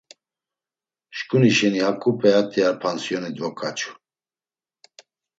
Şǩuni 1.17 1.51
şeni 1.57 1.79
haǩu 1.85 2.11
p̌eat̆i 2.21 2.61
ar 2.67 2.75
pansiyoni 2.81 3.29
dvoǩaçu. 3.35 3.91